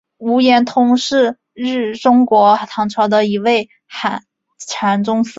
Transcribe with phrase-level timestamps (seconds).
[0.17, 1.37] 无言通是
[2.01, 3.69] 中国唐朝的一位
[4.67, 5.29] 禅宗僧人。